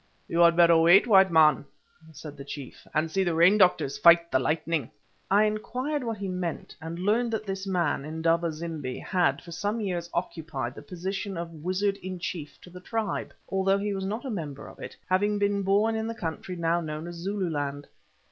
"You 0.27 0.39
had 0.39 0.55
better 0.55 0.75
wait, 0.79 1.05
white 1.05 1.29
man," 1.29 1.63
said 2.11 2.35
the 2.35 2.43
chief, 2.43 2.87
"and 2.91 3.11
see 3.11 3.23
the 3.23 3.35
rain 3.35 3.59
doctors 3.59 3.99
fight 3.99 4.31
the 4.31 4.39
lightning." 4.39 4.89
I 5.29 5.43
inquired 5.43 6.03
what 6.03 6.17
he 6.17 6.27
meant, 6.27 6.75
and 6.81 6.97
learned 6.97 7.29
that 7.33 7.45
this 7.45 7.67
man, 7.67 8.03
Indaba 8.03 8.51
zimbi, 8.51 8.97
had 8.97 9.43
for 9.43 9.51
some 9.51 9.79
years 9.79 10.09
occupied 10.11 10.73
the 10.73 10.81
position 10.81 11.37
of 11.37 11.53
wizard 11.53 11.97
in 11.97 12.17
chief 12.17 12.59
to 12.61 12.71
the 12.71 12.79
tribe, 12.81 13.31
although 13.47 13.77
he 13.77 13.93
was 13.93 14.03
not 14.03 14.25
a 14.25 14.31
member 14.31 14.67
of 14.67 14.79
it, 14.79 14.97
having 15.07 15.37
been 15.37 15.61
born 15.61 15.95
in 15.95 16.07
the 16.07 16.15
country 16.15 16.55
now 16.55 16.81
known 16.81 17.05
as 17.05 17.13
Zululand. 17.17 17.85